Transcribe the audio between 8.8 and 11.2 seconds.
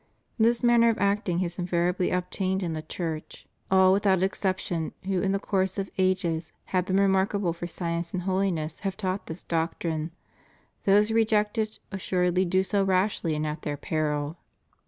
taught this doctrine. Those who